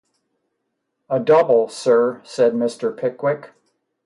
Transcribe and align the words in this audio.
‘A 1.11 1.19
double, 1.19 1.67
sir,’ 1.69 2.21
said 2.23 2.53
Mr. 2.55 2.89
Pickwick. 2.97 3.51